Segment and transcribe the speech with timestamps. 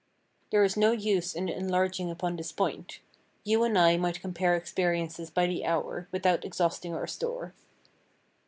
[0.49, 3.01] There is no use in enlarging upon this point.
[3.43, 7.53] You and I might compare experiences by the hour without exhausting our store.